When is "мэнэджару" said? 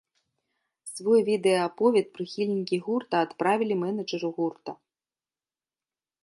3.83-4.29